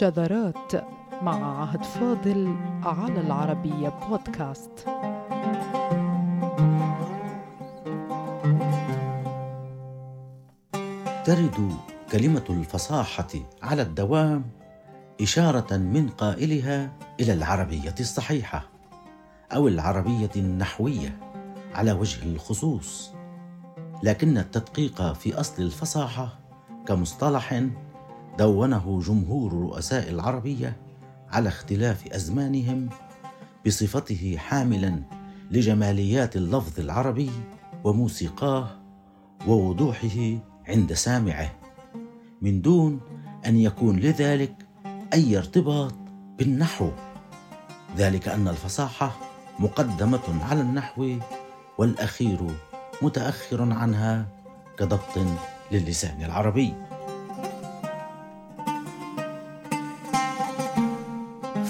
[0.00, 0.74] شذرات
[1.22, 4.70] مع عهد فاضل على العربية بودكاست.
[11.24, 11.76] ترد
[12.12, 13.28] كلمة الفصاحة
[13.62, 14.44] على الدوام
[15.20, 18.68] إشارة من قائلها إلى العربية الصحيحة
[19.52, 21.20] أو العربية النحوية
[21.74, 23.12] على وجه الخصوص
[24.02, 26.38] لكن التدقيق في أصل الفصاحة
[26.86, 27.62] كمصطلح
[28.38, 30.76] دونه جمهور رؤساء العربية
[31.30, 32.88] على اختلاف أزمانهم
[33.66, 35.02] بصفته حاملا
[35.50, 37.30] لجماليات اللفظ العربي
[37.84, 38.68] وموسيقاه
[39.46, 41.52] ووضوحه عند سامعه
[42.42, 43.00] من دون
[43.46, 44.54] أن يكون لذلك
[45.12, 45.94] أي ارتباط
[46.38, 46.90] بالنحو.
[47.96, 49.16] ذلك أن الفصاحة
[49.58, 51.16] مقدمة على النحو
[51.78, 52.46] والأخير
[53.02, 54.26] متأخر عنها
[54.78, 55.18] كضبط
[55.72, 56.74] للسان العربي.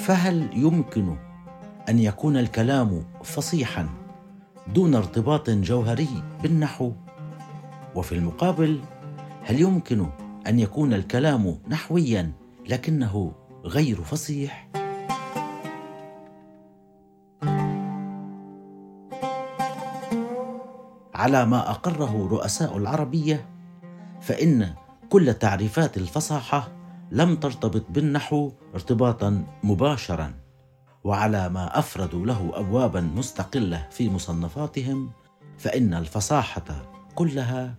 [0.05, 1.17] فهل يمكن
[1.89, 3.89] أن يكون الكلام فصيحا
[4.75, 6.09] دون ارتباط جوهري
[6.43, 6.93] بالنحو؟
[7.95, 8.81] وفي المقابل
[9.45, 10.07] هل يمكن
[10.47, 12.33] أن يكون الكلام نحويا
[12.69, 13.33] لكنه
[13.65, 14.69] غير فصيح؟
[21.15, 23.47] على ما أقره رؤساء العربية
[24.21, 24.75] فإن
[25.11, 26.80] كل تعريفات الفصاحة
[27.11, 30.35] لم ترتبط بالنحو ارتباطا مباشرا.
[31.05, 35.11] وعلى ما افردوا له ابوابا مستقلة في مصنفاتهم
[35.59, 37.75] فإن الفصاحة كلها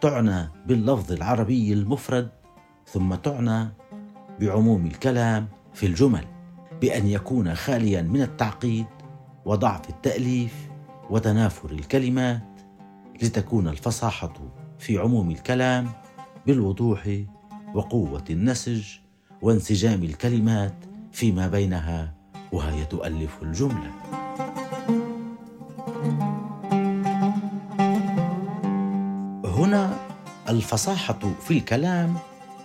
[0.00, 2.28] تعنى باللفظ العربي المفرد
[2.86, 3.68] ثم تعنى
[4.40, 6.24] بعموم الكلام في الجمل
[6.80, 8.86] بأن يكون خاليا من التعقيد
[9.44, 10.68] وضعف التأليف
[11.10, 12.60] وتنافر الكلمات
[13.22, 14.34] لتكون الفصاحة
[14.78, 15.88] في عموم الكلام
[16.46, 17.22] بالوضوح
[17.74, 18.84] وقوة النسج
[19.42, 20.74] وانسجام الكلمات
[21.12, 22.14] فيما بينها
[22.52, 23.90] وهي تؤلف الجملة.
[29.44, 29.96] هنا
[30.48, 32.14] الفصاحة في الكلام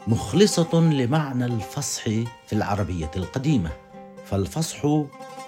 [0.08, 2.04] مخلصة لمعنى الفصح
[2.48, 3.70] في العربية القديمة
[4.26, 4.86] فالفصح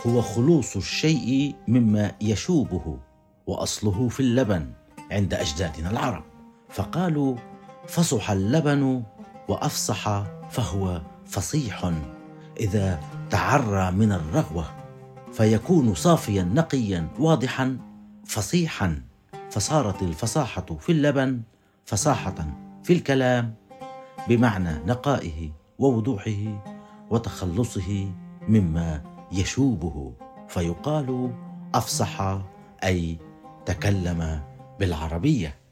[0.08, 2.98] هو خلوص الشيء مما يشوبه
[3.48, 4.72] وأصله في اللبن
[5.12, 6.24] عند أجدادنا العرب.
[6.70, 7.36] فقالوا
[7.88, 9.04] فصح اللبن
[9.48, 11.92] وأفصح فهو فصيح
[12.60, 13.00] إذا
[13.30, 14.66] تعرى من الرغوة
[15.34, 17.78] فيكون صافيا نقيا واضحا
[18.26, 19.02] فصيحا
[19.52, 21.42] فصارت الفصاحة في اللبن
[21.86, 22.36] فصاحة
[22.84, 23.54] في الكلام
[24.28, 26.64] بمعنى نقائه ووضوحه
[27.10, 28.12] وتخلصه
[28.48, 30.14] مما يشوبه
[30.48, 31.34] فيقال
[31.74, 32.40] أفصح
[32.84, 33.18] أي
[33.66, 34.42] تكلم
[34.80, 35.63] بالعربية.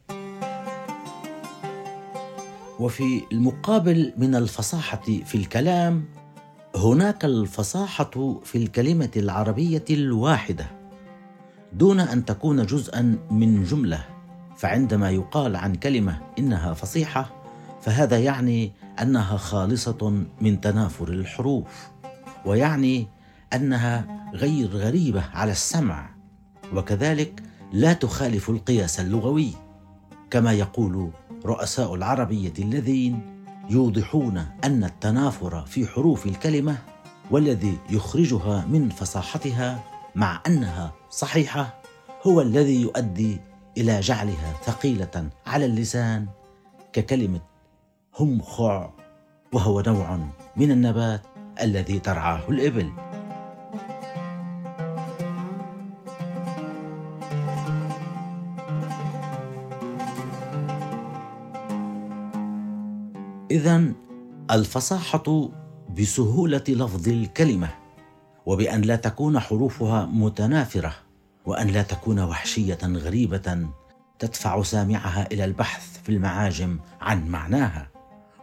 [2.82, 6.06] وفي المقابل من الفصاحة في الكلام
[6.76, 10.66] هناك الفصاحة في الكلمة العربية الواحدة.
[11.74, 14.06] دون أن تكون جزءا من جملة
[14.58, 17.30] فعندما يقال عن كلمة إنها فصيحة
[17.82, 18.72] فهذا يعني
[19.02, 21.90] أنها خالصة من تنافر الحروف
[22.46, 23.08] ويعني
[23.54, 26.10] أنها غير غريبة على السمع
[26.74, 27.44] وكذلك
[27.74, 29.52] لا تخالف القياس اللغوي
[30.32, 31.12] كما يقول
[31.46, 33.22] رؤساء العربية الذين
[33.70, 36.78] يوضحون أن التنافر في حروف الكلمة
[37.32, 39.84] والذي يخرجها من فصاحتها
[40.16, 41.82] مع أنها صحيحة
[42.28, 43.42] هو الذي يؤدي
[43.78, 46.28] إلى جعلها ثقيلة على اللسان
[46.94, 47.42] ككلمة
[48.20, 48.90] همخع
[49.54, 50.20] وهو نوع
[50.56, 51.22] من النبات
[51.62, 52.92] الذي ترعاه الإبل.
[63.52, 63.84] اذا
[64.52, 65.50] الفصاحة
[65.98, 67.70] بسهولة لفظ الكلمة
[68.46, 70.94] وبأن لا تكون حروفها متنافرة
[71.46, 73.68] وأن لا تكون وحشية غريبة
[74.20, 77.88] تدفع سامعها إلى البحث في المعاجم عن معناها.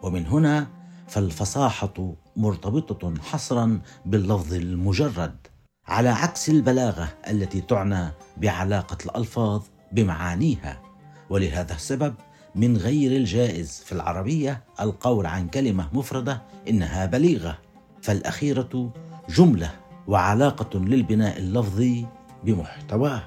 [0.02, 0.66] ومن هنا
[1.08, 5.46] فالفصاحة مرتبطة حصرا باللفظ المجرد
[5.86, 9.62] على عكس البلاغة التي تعنى بعلاقة الألفاظ
[9.92, 10.82] بمعانيها.
[11.30, 12.14] ولهذا السبب
[12.58, 13.82] من غير الجائز.
[13.84, 17.58] في العربية القول عن كلمة مفردة إنها بليغة.
[18.02, 18.92] فالأخيرة
[19.28, 19.70] جملة
[20.06, 22.06] وعلاقة للبناء اللفظي
[22.44, 23.22] بمحتواه.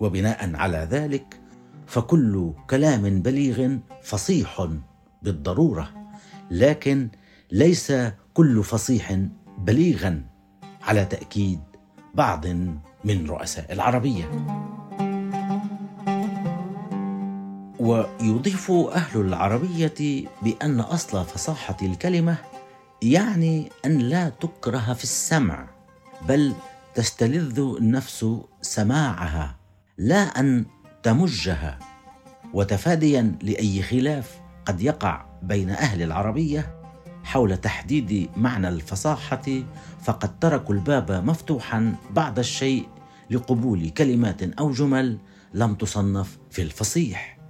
[0.00, 1.40] وبناء على ذلك
[1.86, 4.68] فكل كلام بليغ فصيح
[5.22, 5.90] بالضرورة.
[6.50, 7.08] لكن
[7.52, 7.92] ليس
[8.34, 9.18] كل فصيح
[9.58, 10.24] بليغا
[10.82, 11.60] على تأكيد
[12.14, 12.46] بعض
[13.04, 14.30] من رؤساء العربية.
[17.82, 22.36] ويضيف أهل العربية بأن أصل فصاحة الكلمة
[23.02, 25.68] يعني أن لا تكره في السمع
[26.28, 26.54] بل
[26.94, 28.26] تستلذ النفس
[28.60, 29.56] سماعها
[29.98, 30.66] لا أن
[31.02, 31.78] تمجها.
[32.54, 36.74] وتفاديا لأي خلاف قد يقع بين أهل العربية
[37.24, 39.62] حول تحديد معنى الفصاحة
[40.02, 42.88] فقد تركوا الباب مفتوحا بعض الشيء
[43.30, 45.18] لقبول كلمات أو جمل
[45.54, 47.41] لم تصنف في الفصيح.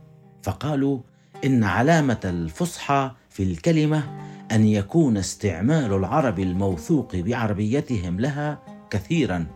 [0.42, 0.98] فقالوا
[1.44, 4.02] إن علامة الفصحى في الكلمة
[4.52, 8.58] أن يكون استعمال العرب الموثوق بعربيتهم لها
[8.90, 9.46] كثيرا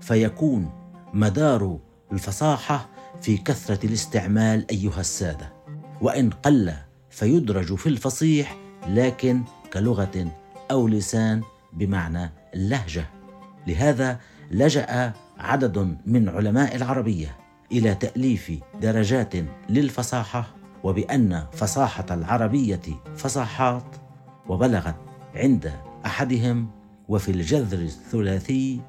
[0.00, 0.70] فيكون
[1.14, 1.78] مدار
[2.12, 2.88] الفصاحة
[3.22, 5.52] في كثرة الاستعمال أيها السادة.
[6.00, 6.72] وإن قل
[7.10, 8.56] فيدرج في الفصيح
[8.88, 9.42] لكن
[9.72, 10.32] كلغة
[10.70, 11.42] أو لسان
[11.72, 13.06] بمعنى اللهجة.
[13.66, 17.39] لهذا لجأ عدد من علماء العربية
[17.72, 19.34] إلى تأليف درجات
[19.68, 20.46] للفصاحة
[20.84, 22.80] وبأن فصاحة العربية
[23.16, 23.96] فصاحات
[24.48, 24.96] وبلغت
[25.34, 25.72] عند
[26.06, 26.70] أحدهم
[27.08, 28.80] وفي الجذر الثلاثي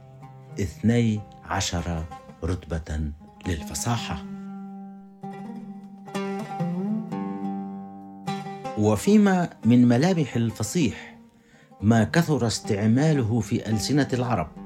[0.59, 2.03] اثني عشر
[2.43, 3.11] رتبة
[3.47, 4.25] للفصاحة.
[8.77, 11.17] وفيما من ملامح الفصيح
[11.81, 14.60] ما كثر استعماله في ألسنة العرب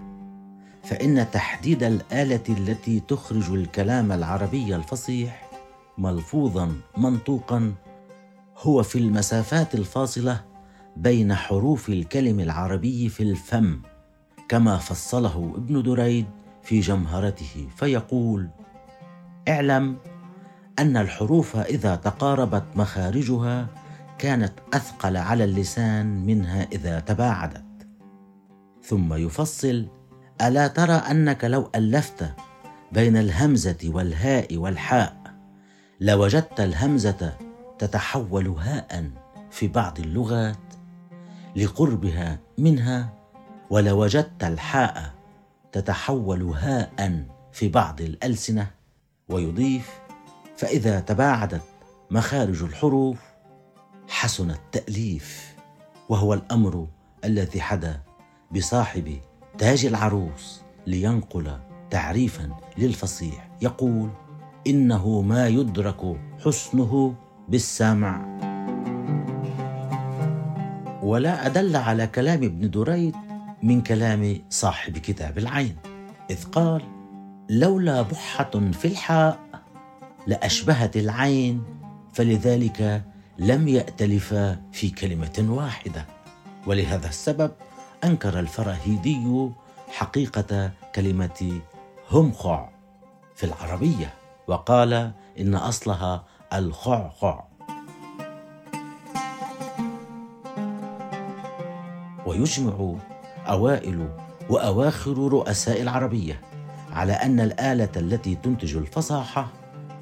[0.86, 5.50] فإن تحديد الآلة التي تخرج الكلام العربي الفصيح
[5.98, 7.74] ملفوظا منطوقا
[8.58, 10.44] هو في المسافات الفاصلة
[10.98, 13.82] بين حروف الكلم العربي في الفم
[14.50, 16.26] كما فصله ابن دريد
[16.64, 18.50] في جمهرته فيقول
[19.48, 19.98] اعلم
[20.80, 23.68] أن الحروف إذا تقاربت مخارجها
[24.18, 27.88] كانت أثقل على اللسان منها إذا تباعدت
[28.84, 29.88] ثم يفصل
[30.42, 32.34] ألا ترى أنك لو ألفت
[32.92, 35.18] بين الهمزة والهاء والحاء
[36.00, 37.38] لوجدت الهمزة
[37.80, 39.12] تتحول هاء
[39.52, 40.58] في بعض اللغات
[41.56, 43.14] لقربها منها
[43.70, 45.14] ولوجدت الحاء
[45.72, 48.68] تتحول هاء في بعض الألسنة
[49.30, 50.00] ويضيف
[50.58, 51.62] فإذا تباعدت
[52.12, 53.20] مخارج الحروف
[54.08, 55.56] حسن التأليف
[56.10, 56.88] وهو الأمر
[57.26, 58.02] الذي حدا
[58.52, 59.20] بصاحب
[59.58, 61.58] تاج العروس لينقل
[61.90, 63.50] تعريفا للفصيح.
[63.62, 64.10] يقول
[64.68, 67.16] إنه ما يدرك حسنه
[67.50, 68.40] بالسمع.
[71.04, 73.16] ولا أدل على كلام ابن دريد
[73.64, 75.76] من كلام صاحب كتاب العين.
[76.30, 76.82] إذ قال
[77.50, 79.40] لولا بحة في الحاء
[80.28, 81.64] لأشبهت العين
[82.14, 83.04] فلذلك
[83.40, 86.06] لم يأتلفا في كلمة واحدة.
[86.68, 87.52] ولهذا السبب
[88.06, 89.50] أنكر الفراهيدي
[89.88, 91.62] حقيقة كلمة
[92.12, 92.70] همخع
[93.36, 94.14] في العربية
[94.48, 96.24] وقال إن أصلها
[96.54, 97.44] الخعخع.
[102.26, 102.96] ويجمع
[103.48, 104.10] أوائل
[104.50, 106.42] وأواخر رؤساء العربية
[106.92, 109.48] على أن الآلة التي تنتج الفصاحة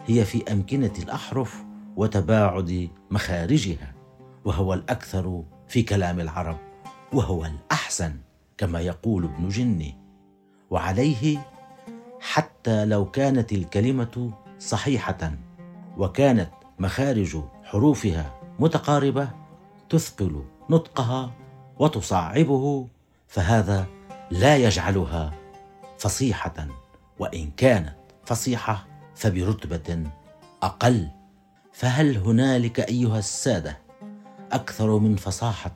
[0.07, 1.63] هي في أمكنة الأحرف
[1.95, 3.94] وتباعد مخارجها
[4.45, 6.72] وهو الأكثر في كلام العرب.
[7.13, 8.15] وهو الأحسن
[8.57, 9.98] كما يقول ابن جني.
[10.69, 11.48] وعليه
[12.19, 15.31] حتى لو كانت الكلمة صحيحة
[15.97, 16.49] وكانت
[16.80, 19.30] مخارج حروفها متقاربة
[19.90, 21.31] تثقل نطقها
[21.80, 22.87] وتصعبه
[23.28, 23.87] فهذا
[24.31, 25.33] لا يجعلها
[25.97, 26.68] فصيحة
[27.19, 27.95] وإن كانت
[28.26, 30.04] فصيحة فبرتبة
[30.64, 31.09] أقل.
[31.73, 33.80] فهل هنالك أيها السادة
[34.52, 35.73] أكثر من فصاحة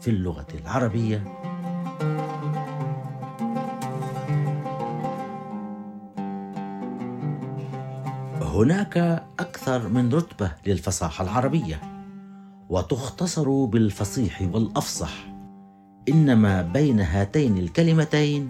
[0.00, 1.24] في اللغة العربية.
[8.42, 8.96] هناك
[9.40, 11.80] أكثر من رتبة للفصاحة العربية
[12.68, 15.12] وتختصر بالفصيح والأفصح.
[16.08, 18.48] إنما بين هاتين الكلمتين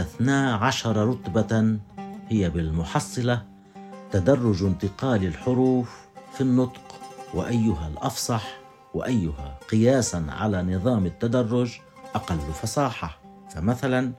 [0.00, 1.78] اثنا عشر رتبة
[2.28, 3.42] هي بالمحصلة
[4.10, 7.00] تدرج انتقال الحروف في النطق
[7.34, 8.61] وأيها الأفصح.
[8.94, 11.78] وأيها قياسا على نظام التدرج
[12.14, 13.18] أقل فصاحة.
[13.50, 14.12] فمثلا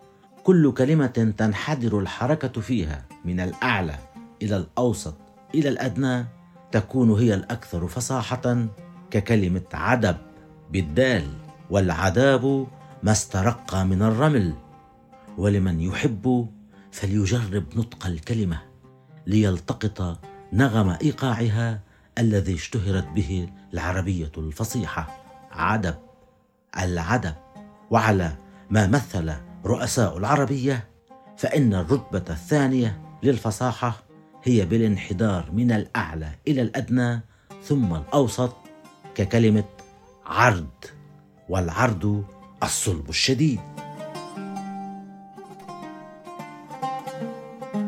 [0.44, 3.96] كل كلمة تنحدر الحركة فيها من الأعلى
[4.42, 5.16] إلى الأوسط
[5.56, 6.26] إلى الأدنى
[6.72, 8.66] تكون هي الأكثر فصاحة
[9.12, 10.18] ككلمة عدب
[10.72, 11.28] بالدال
[11.70, 12.68] والعذاب
[13.04, 14.54] ما استرق من الرمل.
[15.38, 16.48] ولمن يحب
[16.92, 18.62] فليجرب نطق الكلمة
[19.28, 20.20] ليلتقط
[20.54, 21.80] نغم إيقاعها
[22.18, 25.08] الذي اشتهرت به العربية الفصيحة.
[25.52, 25.96] عدب.
[26.80, 27.34] العدب.
[27.92, 28.36] وعلى
[28.70, 29.34] ما مثل
[29.66, 30.88] رؤساء العربية
[31.38, 34.04] فإن الرتبة الثانية للفصاحة
[34.44, 37.22] هي بالانحدار من الأعلى إلى الأدنى
[37.64, 38.56] ثم الأوسط
[39.16, 39.64] ككلمة
[40.26, 40.68] عرض
[41.50, 42.26] والعرض
[42.64, 43.60] الصلب الشديد.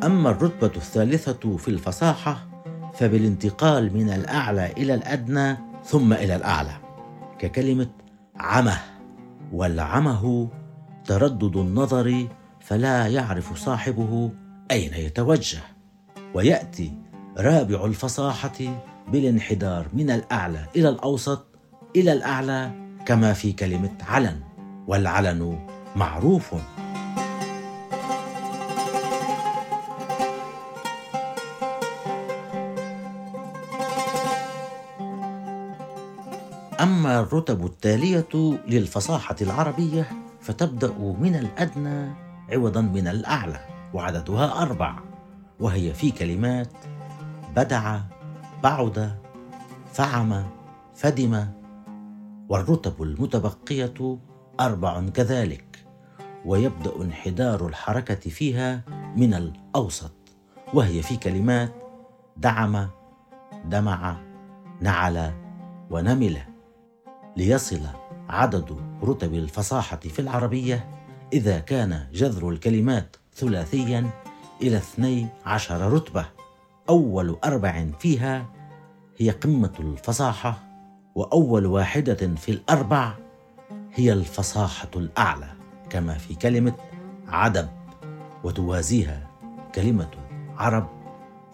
[0.03, 2.54] أما الرتبة الثالثة في الفصاحة
[2.97, 6.77] فبالانتقال من الأعلى إلى الأدنى ثم إلى الأعلى
[7.39, 7.89] ككلمة
[8.35, 8.77] عمه
[9.53, 10.49] والعمه
[11.05, 12.27] تردد النظر
[12.59, 14.31] فلا يعرف صاحبه
[14.71, 15.61] أين يتوجه
[16.33, 16.93] ويأتي
[17.37, 21.47] رابع الفصاحة بالانحدار من الأعلى إلى الأوسط
[21.95, 22.71] إلى الأعلى
[23.05, 24.39] كما في كلمة علن
[24.87, 25.59] والعلن
[25.95, 26.55] معروف.
[36.81, 40.09] أما الرتب التالية للفصاحة العربية
[40.41, 42.13] فتبدأ من الأدنى
[42.51, 43.59] عوضا من الأعلى
[43.93, 44.99] وعددها أربع
[45.59, 46.71] وهي في كلمات
[47.55, 47.99] بدع
[48.63, 49.15] بعد
[49.93, 50.43] فعم
[50.95, 51.47] فدم
[52.49, 54.17] والرتب المتبقية
[54.59, 55.85] أربع كذلك
[56.45, 58.81] ويبدأ انحدار الحركة فيها
[59.15, 60.15] من الأوسط
[60.73, 61.73] وهي في كلمات
[62.37, 62.87] دعم
[63.65, 64.17] دمع
[64.81, 65.33] نعل
[65.89, 66.54] ونمل.
[67.37, 67.79] ليصل
[68.29, 70.87] عدد رتب الفصاحة في العربية
[71.33, 74.09] إذا كان جذر الكلمات ثلاثيا
[74.77, 76.25] اثني عشر رتبة.
[76.89, 78.45] أول أربع فيها
[79.17, 80.59] هي قمة الفصاحة
[81.15, 83.13] وأول واحدة في الأربع
[83.93, 85.51] هي الفصاحة الأعلى
[85.89, 86.73] كما في كلمة
[87.27, 87.67] عدب
[88.43, 89.27] وتوازيها
[89.75, 90.09] كلمة
[90.57, 90.89] عرب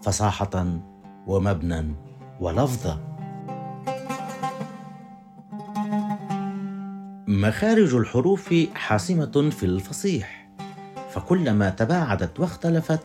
[0.02, 0.80] فصاحة
[1.28, 1.96] ومبنى
[2.40, 3.11] ولفظا
[7.42, 10.50] مخارج الحروف حاسمة في الفصيح
[11.12, 13.00] فكلما تباعدت واختلفت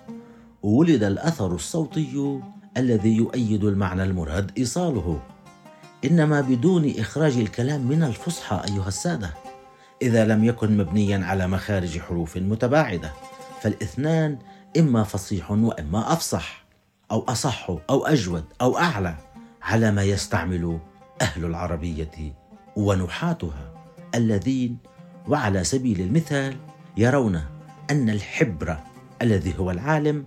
[0.63, 2.41] ولد الأثر الصوتي
[2.77, 5.21] الذي يؤيد المعنى المراد إيصاله.
[6.05, 9.31] إنما بدون إخراج الكلام من الفصحى أيها السادة
[10.03, 13.13] إذا لم يكن مبنيا على مخارج حروف متباعدة
[13.61, 14.39] فالإثنان
[14.79, 16.65] إما فصيح وإما أفصح
[17.11, 19.17] أو أصح أو أجود أو أعلى
[19.63, 20.79] على ما يستعمل
[21.23, 22.35] أهل العربية
[22.77, 23.76] ونحاتها.
[24.17, 24.79] الذين
[25.29, 26.57] وعلى سبيل المثال
[26.97, 27.41] يرون
[27.91, 28.79] أن الحبر
[29.23, 30.25] الذي هو العالم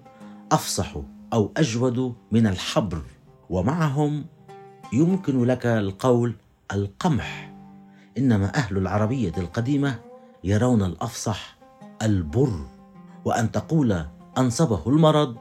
[0.51, 0.95] أفصح
[1.33, 3.01] أو أجود من الحبر
[3.49, 4.25] ومعهم
[4.93, 6.35] يمكن لك القول
[6.71, 7.53] القمح.
[8.17, 9.99] إنما أهل العربية القديمة
[10.43, 11.57] يرون الأفصح
[12.01, 12.65] البر
[13.25, 14.05] وأن تقول
[14.37, 15.37] أنصبه المرض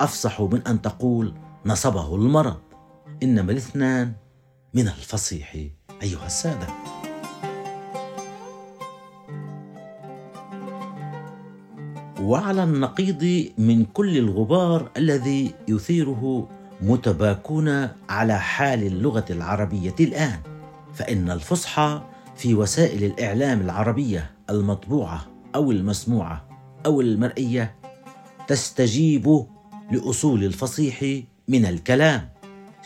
[0.00, 1.34] أفصح من أن تقول
[1.66, 2.60] نصبه المرض.
[3.22, 4.12] إنما الاثنان
[4.74, 5.54] من الفصيح
[6.02, 7.01] أيها السادة.
[12.22, 16.48] وعلى النقيض من كل الغبار الذي يثيره
[16.80, 20.38] متباكون على حال اللغة العربية الآن.
[20.94, 22.02] فإن الفصحى
[22.36, 26.48] في وسائل الإعلام العربية المطبوعة أو المسموعة
[26.86, 27.74] أو المرئية
[28.48, 29.46] تستجيب
[29.92, 32.28] لأصول الفصيح من الكلام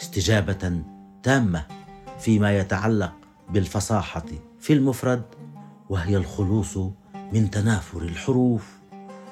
[0.00, 0.83] استجابة
[1.23, 1.66] تامة
[2.19, 3.12] فيما يتعلق
[3.50, 4.26] بالفصاحة
[4.61, 5.23] في المفرد
[5.90, 6.78] وهي الخلوص
[7.33, 8.75] من تنافر الحروف.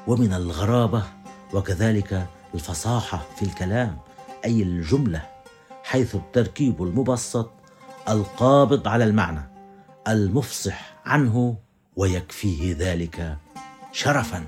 [0.07, 1.03] ومن الغرابة
[1.55, 3.99] وكذلك الفصاحة في الكلام
[4.45, 5.23] أي الجملة
[5.85, 7.51] حيث التركيب المبسط
[8.09, 9.41] القابض على المعنى
[10.09, 11.57] المفصح عنه
[11.97, 13.37] ويكفيه ذلك
[13.93, 14.45] شرفا.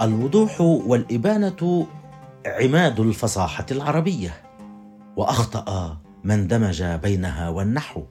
[0.00, 1.86] الوضوح والإبانة
[2.46, 4.42] عماد الفصاحة العربية
[5.16, 8.02] وأخطأ من دمج بينها والنحو.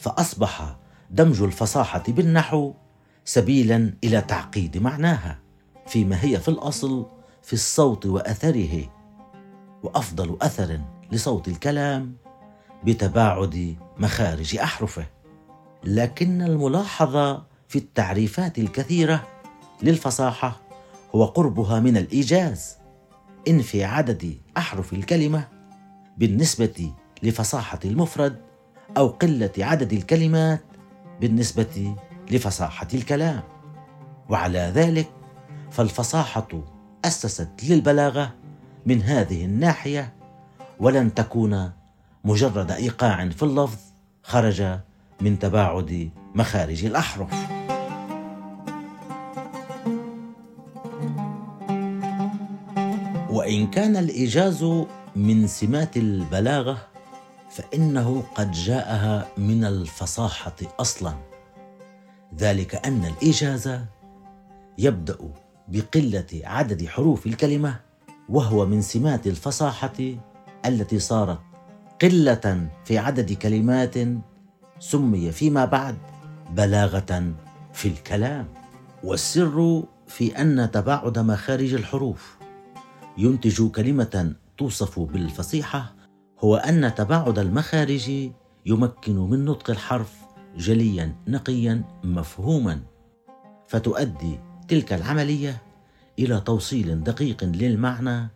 [0.00, 0.76] فأصبح
[1.10, 2.74] دمج الفصاحة بالنحو
[3.24, 5.38] سبيلا إلى تعقيد معناها
[5.86, 7.06] فيما هي في الأصل
[7.42, 8.88] في الصوت وأثره
[9.82, 10.80] وأفضل أثر
[11.12, 12.16] لصوت الكلام
[12.84, 15.06] بتباعد مخارج أحرفه.
[15.84, 19.26] لكن الملاحظة في التعريفات الكثيرة
[19.82, 20.60] للفصاحة
[21.14, 22.76] هو قربها من الإيجاز
[23.48, 25.48] ان في عدد أحرف الكلمة
[26.18, 26.92] بالنسبة
[27.22, 28.49] لفصاحة المفرد
[28.96, 30.64] أو قلة عدد الكلمات
[31.20, 31.94] بالنسبة
[32.30, 33.42] لفصاحة الكلام.
[34.28, 35.10] وعلى ذلك
[35.70, 36.48] فالفصاحة
[37.04, 38.34] أسست للبلاغة
[38.86, 40.14] من هذه الناحية
[40.80, 41.70] ولن تكون
[42.24, 43.78] مجرد إيقاع في اللفظ
[44.22, 44.78] خرج
[45.20, 47.34] من تباعد مخارج الأحرف.
[53.30, 54.64] وإن كان الإيجاز
[55.16, 56.89] من سمات البلاغة
[57.50, 61.14] فإنه قد جاءها من الفصاحة أصلا.
[62.38, 63.78] ذلك أن الإيجاز
[64.78, 65.18] يبدأ
[65.68, 67.80] بقلة عدد حروف الكلمة
[68.28, 70.16] وهو من سمات الفصاحة
[70.66, 71.38] التي صارت
[72.02, 73.94] قلة في عدد كلمات
[74.78, 75.96] سمي فيما بعد
[76.50, 77.32] بلاغة
[77.72, 78.48] في الكلام.
[79.04, 82.36] والسر في أن تباعد مخارج الحروف.
[83.18, 85.99] ينتج كلمة توصف بالفصيحة
[86.44, 88.30] هو أن تباعد المخارج
[88.66, 90.14] يمكن من نطق الحرف
[90.56, 92.80] جليا نقيا مفهوما.
[93.68, 95.62] فتؤدي تلك العملية
[96.18, 98.28] إلى توصيل دقيق للمعنى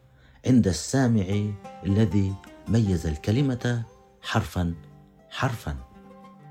[0.47, 1.53] عند السامع
[1.87, 2.35] الذي
[2.69, 3.83] ميز الكلمة
[4.23, 4.75] حرفا
[5.31, 5.77] حرفا.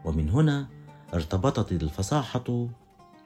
[0.06, 0.68] ومن هنا
[1.14, 2.68] ارتبطت الفصاحة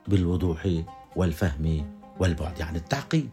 [0.07, 0.83] بالوضوح
[1.15, 3.29] والفهم والبعد عن التعقيد.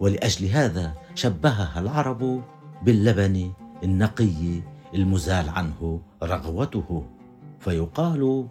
[0.00, 2.42] ولأجل هذا شبهها العرب
[2.82, 3.52] باللبن
[3.82, 4.62] النقي
[4.94, 7.06] المزال عنه رغوته
[7.60, 8.48] فيقال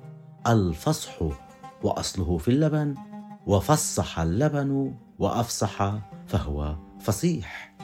[0.48, 1.12] الفصح
[1.84, 2.96] وأصله في اللبن
[3.48, 5.94] وفصح اللبن وأفصح
[6.28, 7.76] فهو فصيح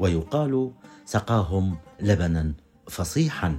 [0.00, 0.70] ويقال
[1.04, 2.52] سقاهم لبنا
[2.88, 3.58] فصيحا.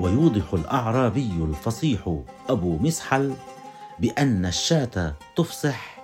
[0.00, 3.34] ويوضح الأعرابي الفصيح أبو مسحل
[3.98, 6.00] بأن الشاة تفصح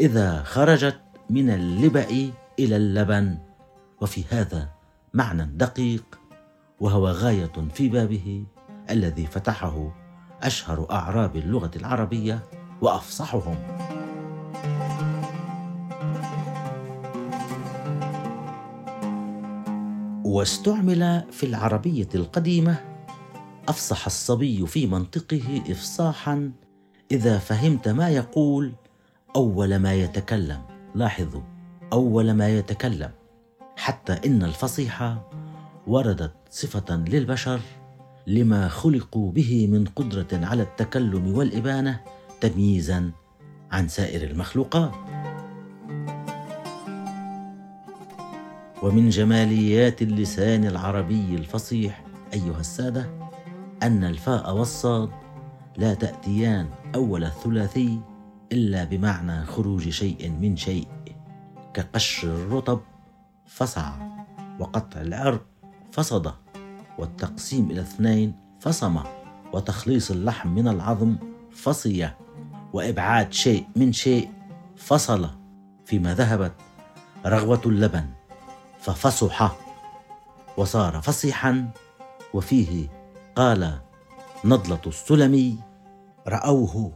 [0.00, 3.38] إذا خرجت من اللبأ إلى اللبن
[4.00, 4.68] وفي هذا
[5.14, 6.18] معنى دقيق
[6.80, 8.46] وهو غاية في بابه
[8.90, 9.94] الذي فتحه
[10.42, 12.42] أشهر أعراب اللغة العربية
[12.80, 13.56] وأفصحهم.
[20.24, 22.76] واستعمل في العربية القديمة
[23.68, 26.52] أفصح الصبي في منطقه افصاحا
[27.10, 28.72] إذا فهمت ما يقول
[29.36, 30.62] أول ما يتكلم.
[30.94, 31.53] لاحظوا
[31.92, 33.10] أول ما يتكلم
[33.76, 35.30] حتى إن الفصيحة
[35.86, 37.60] وردت صفة للبشر
[38.26, 42.00] لما خلقوا به من قدرة على التكلم والإبانة
[42.40, 43.10] تمييزا
[43.72, 44.92] عن سائر المخلوقات.
[48.82, 53.10] ومن جماليات اللسان العربي الفصيح أيها السادة
[53.82, 55.10] أن الفاء والصاد
[55.76, 58.00] لا تأتيان أول الثلاثي
[58.52, 60.88] إلا بمعنى خروج شيء من شيء.
[61.74, 62.80] كقشر الرطب
[63.46, 63.92] فصع
[64.60, 65.46] وقطع العرق
[65.92, 66.32] فصد
[66.98, 69.00] والتقسيم إلى اثنين فصم
[69.52, 71.16] وتخليص اللحم من العظم
[71.52, 72.10] فصي
[72.72, 74.30] وإبعاد شيء من شيء
[74.76, 75.30] فصل
[75.84, 76.52] فيما ذهبت
[77.26, 78.06] رغوة اللبن
[78.80, 79.56] ففصح
[80.56, 81.70] وصار فصيحا
[82.34, 82.88] وفيه
[83.36, 83.78] قال
[84.44, 85.58] نضلة السلمي
[86.28, 86.92] رأوه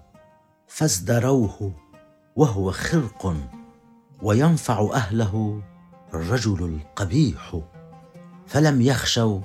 [0.67, 1.73] فازدروه
[2.37, 3.37] وهو خرق.
[4.23, 5.63] وينفع أهله
[6.15, 7.61] الرجل القبيح.
[8.47, 9.41] فلم يخشوا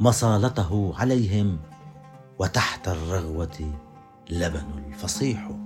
[0.00, 1.58] مصالته عليهم
[2.38, 3.72] وتحت الرغوة
[4.30, 5.63] لبن الفصيح.